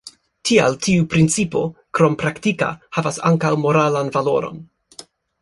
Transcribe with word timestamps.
Tial 0.49 0.77
tiu 0.85 1.03
principo, 1.11 1.61
krom 1.99 2.15
praktika, 2.23 2.71
havas 2.99 3.21
ankaŭ 3.33 3.53
moralan 3.67 4.13
valoron. 4.19 4.61